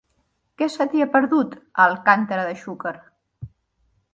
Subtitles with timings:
[0.61, 1.53] Què se t'hi ha perdut,
[1.83, 2.95] a Alcàntera de Xúquer?